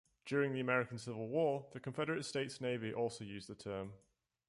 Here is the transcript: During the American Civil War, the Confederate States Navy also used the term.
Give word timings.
During 0.25 0.51
the 0.53 0.59
American 0.61 0.97
Civil 0.97 1.27
War, 1.27 1.67
the 1.73 1.79
Confederate 1.79 2.23
States 2.23 2.59
Navy 2.59 2.91
also 2.91 3.23
used 3.23 3.47
the 3.47 3.53
term. 3.53 3.93